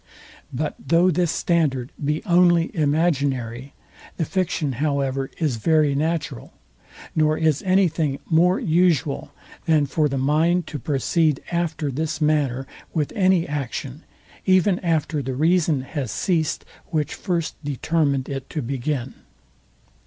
[0.51, 3.75] But though this standard be only imaginary,
[4.17, 6.53] the fiction however is very natural;
[7.15, 9.31] nor is anything more usual,
[9.65, 14.01] than for the mind to proceed after this manner with any action,
[14.47, 19.13] even after the reason has ceased, which first determined it to begin.